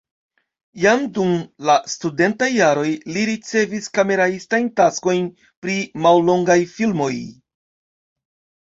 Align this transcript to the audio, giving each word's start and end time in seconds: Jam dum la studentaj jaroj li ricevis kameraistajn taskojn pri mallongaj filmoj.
Jam 0.85 1.03
dum 1.17 1.33
la 1.69 1.75
studentaj 1.95 2.49
jaroj 2.55 2.87
li 3.17 3.27
ricevis 3.31 3.93
kameraistajn 3.99 4.71
taskojn 4.83 5.29
pri 5.45 5.79
mallongaj 6.09 6.59
filmoj. 6.77 7.13